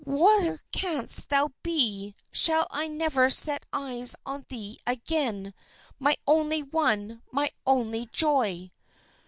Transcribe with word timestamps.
Where 0.03 0.59
canst 0.71 1.29
thou 1.29 1.51
be! 1.61 2.15
Shall 2.31 2.65
I 2.71 2.87
never 2.87 3.29
set 3.29 3.63
eyes 3.71 4.15
on 4.25 4.47
thee 4.49 4.79
again, 4.87 5.53
my 5.99 6.15
only 6.25 6.63
one, 6.63 7.21
my 7.31 7.51
only 7.67 8.07
joy?" 8.07 8.71